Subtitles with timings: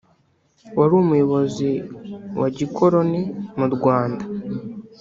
[0.77, 1.69] wari umuyobozi
[2.39, 3.21] wa gikoloni
[3.59, 4.23] mu Rwanda